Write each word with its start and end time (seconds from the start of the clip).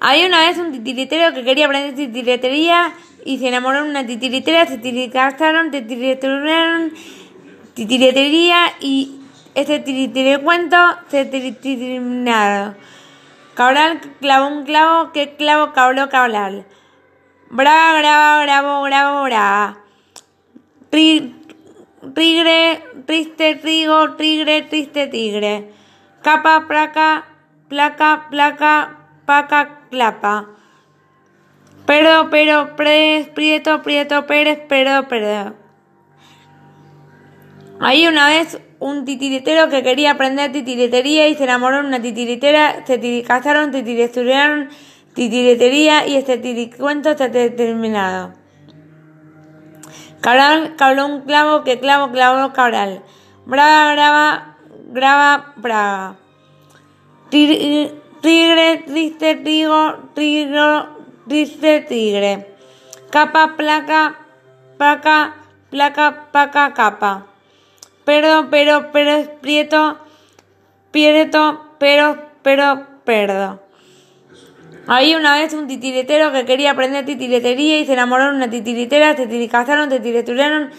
Hay 0.00 0.24
una 0.24 0.40
vez 0.40 0.58
un 0.58 0.72
titiritero 0.72 1.34
que 1.34 1.44
quería 1.44 1.66
aprender 1.66 1.94
titiritería 1.94 2.92
y 3.24 3.38
se 3.38 3.48
enamoró 3.48 3.82
de 3.82 3.90
una 3.90 4.06
titiritera, 4.06 4.66
se 4.66 4.78
titiritaron, 4.78 5.70
titiritaron, 5.70 6.92
titiritería 7.74 8.74
y 8.80 9.20
este 9.54 9.80
tiritiricuento 9.80 10.76
se 11.08 11.24
tiritinaron. 11.24 12.76
Cabral 13.54 14.00
clavó 14.20 14.46
un 14.46 14.64
clavo, 14.64 15.10
que 15.10 15.34
clavo 15.34 15.72
cabló 15.72 16.08
cabral. 16.08 16.64
Brava, 17.50 17.98
brava, 17.98 18.42
bravo, 18.44 18.82
bravo, 18.82 19.22
brava. 19.24 19.78
Tigre, 20.90 22.84
triste 23.04 23.56
trigo, 23.56 24.14
tigre, 24.14 24.62
triste 24.62 25.08
tigre. 25.08 25.72
Capa, 26.22 26.66
placa, 26.68 27.24
placa, 27.68 28.28
placa, 28.30 29.07
paca, 29.28 29.80
clapa. 29.90 30.46
Pero, 31.84 32.30
pero, 32.30 32.76
pres, 32.76 33.28
prieto, 33.28 33.82
prieto, 33.82 34.26
pérez, 34.26 34.60
pero, 34.66 35.06
pero. 35.06 35.54
Ahí 37.78 38.06
una 38.06 38.26
vez 38.28 38.58
un 38.78 39.04
titiritero 39.04 39.68
que 39.68 39.82
quería 39.82 40.12
aprender 40.12 40.50
titiritería 40.52 41.28
y 41.28 41.34
se 41.34 41.44
enamoró 41.44 41.82
de 41.82 41.88
una 41.88 42.00
titiritera, 42.00 42.86
se 42.86 43.22
casaron, 43.22 43.70
titirituraron 43.70 44.70
titiritería 45.14 46.06
y 46.06 46.16
este 46.16 46.38
tiricuento 46.38 47.10
está 47.10 47.28
determinado. 47.28 48.32
Cabral 50.22 50.74
cabló 50.76 51.06
un 51.06 51.20
clavo 51.22 51.64
que 51.64 51.78
clavo 51.78 52.12
clavó 52.12 52.52
cabral. 52.54 53.02
Brava, 53.44 53.92
grava, 53.92 54.56
grava, 54.90 55.52
brava. 55.56 56.16
Tigre, 58.20 58.84
triste, 58.86 59.36
trigo, 59.36 60.10
trigo, 60.14 60.88
triste, 61.28 61.80
tigre. 61.82 62.46
Capa, 63.10 63.54
placa, 63.56 64.18
placa, 64.76 65.36
placa, 65.70 66.26
paca, 66.32 66.74
capa. 66.74 67.26
Pero, 68.04 68.48
pero, 68.50 68.90
pero, 68.92 69.38
prieto, 69.40 69.98
prieto, 70.90 71.60
pero, 71.78 72.18
pero, 72.42 72.86
perdo. 73.04 73.60
Hay 74.86 75.14
una 75.14 75.38
vez 75.38 75.52
un 75.52 75.66
titiritero 75.66 76.32
que 76.32 76.44
quería 76.44 76.70
aprender 76.72 77.04
titiritería 77.04 77.78
y 77.78 77.86
se 77.86 77.92
enamoró 77.92 78.24
de 78.30 78.36
una 78.36 78.50
titiritera, 78.50 79.14
se 79.14 79.26
titiricazaron, 79.26 79.90
titirituraron, 79.90 80.70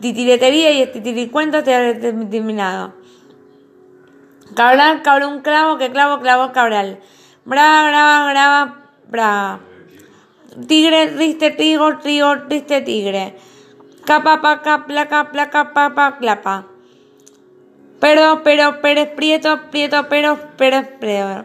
titiritería 0.00 0.70
y 0.72 0.82
el 0.82 0.92
titiricuento 0.92 1.62
se 1.64 1.74
ha 1.74 1.80
determinado. 1.80 2.94
Cabral 4.54 5.02
cabró 5.02 5.28
un 5.28 5.42
clavo 5.42 5.78
que 5.78 5.90
clavo 5.90 6.20
clavó 6.20 6.52
cabral. 6.52 6.98
Brava, 7.44 7.88
brava, 7.88 8.30
brava, 8.30 8.76
brava. 9.08 9.60
Tigre, 10.66 11.08
triste, 11.08 11.50
trigo, 11.52 11.98
trigo, 11.98 12.42
triste, 12.48 12.80
tigre. 12.82 13.36
Capa, 14.04 14.40
paca, 14.40 14.86
placa, 14.86 15.30
placa, 15.30 15.72
papa, 15.72 16.18
clapa. 16.18 16.66
Pero, 18.00 18.42
pero, 18.42 18.80
Pérez, 18.80 19.10
prieto, 19.14 19.70
prieto, 19.70 20.08
pero, 20.08 20.38
Pérez, 20.56 20.88
pero. 20.98 21.44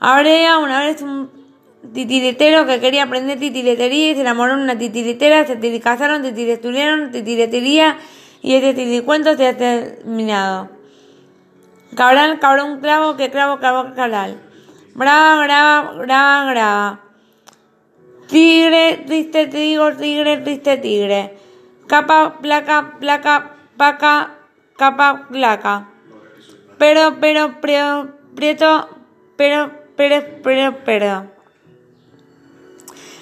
Habría 0.00 0.58
una 0.58 0.82
vez 0.82 1.02
un 1.02 1.30
titiritero 1.92 2.66
que 2.66 2.80
quería 2.80 3.04
aprender 3.04 3.38
titiritería 3.38 4.10
y 4.10 4.14
se 4.14 4.22
enamoró 4.22 4.56
de 4.56 4.62
una 4.62 4.76
titiritera, 4.76 5.46
se 5.46 5.80
casaron, 5.80 6.22
titiriturieron, 6.22 7.10
titiritería 7.12 7.98
y 8.42 8.54
este 8.54 8.74
titiricuento 8.74 9.36
se 9.36 9.46
ha 9.46 9.56
terminado. 9.56 10.73
Cabral 11.94 12.40
cabrón 12.40 12.80
clavo 12.80 13.16
que 13.16 13.30
clavo 13.30 13.58
clavo 13.58 13.94
cabral. 13.94 14.40
Brava, 14.94 15.44
brava, 15.44 15.92
brava, 15.92 16.50
brava. 16.50 17.00
Tigre, 18.28 19.04
triste, 19.06 19.46
trigo, 19.46 19.92
tigre, 19.92 20.38
triste, 20.38 20.76
tigre. 20.78 21.36
Capa, 21.86 22.38
placa, 22.40 22.96
placa, 22.98 23.56
paca, 23.76 24.38
capa, 24.76 25.28
placa. 25.30 25.88
Pero, 26.78 27.18
pero, 27.20 27.60
pero, 27.60 28.16
prieto, 28.34 28.88
pero, 29.36 29.70
pero, 29.96 30.24
pero, 30.42 30.78
pero. 30.84 31.30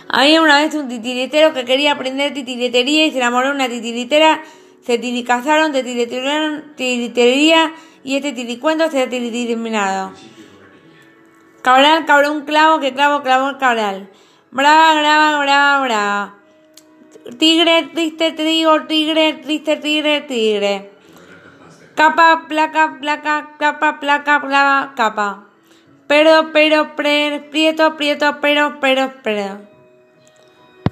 Había 0.09 0.41
una 0.41 0.61
vez 0.61 0.75
un 0.75 0.89
titiritero 0.89 1.53
que 1.53 1.65
quería 1.65 1.93
aprender 1.93 2.33
titiritería 2.33 3.07
y 3.07 3.11
se 3.11 3.19
enamoró 3.19 3.49
de 3.49 3.55
una 3.55 3.69
titiritera. 3.69 4.43
Se 4.83 4.99
tiricazaron, 4.99 5.73
se 5.73 5.85
tirituraron, 5.85 6.75
titiritería 6.77 7.73
y 8.05 8.17
este 8.17 8.33
tiricuento 8.33 8.91
se 8.91 9.03
ha 9.03 9.09
terminado. 9.09 10.13
Cabral 11.63 12.05
cabró 12.07 12.33
un 12.33 12.45
clavo 12.45 12.81
que 12.81 12.93
clavo 12.93 13.23
clavó 13.23 13.51
el 13.51 13.59
cabral. 13.59 14.11
Brava, 14.51 15.01
brava, 15.01 15.39
brava, 15.39 15.85
brava. 15.85 16.35
Tigre, 17.39 17.91
triste, 17.95 18.33
trigo, 18.33 18.83
tigre, 18.83 19.35
triste, 19.35 19.77
tigre, 19.77 20.23
tigre. 20.23 20.91
Capa, 21.95 22.47
placa, 22.49 22.99
placa, 23.01 23.51
capa, 23.59 24.01
placa, 24.01 24.41
placa, 24.41 24.93
capa. 24.97 25.47
Pero, 26.09 26.51
pero, 26.53 26.97
pre, 26.97 27.47
prieto, 27.51 27.97
prieto, 27.97 28.39
pero, 28.41 28.81
pero, 28.81 29.13
pero. 29.23 29.72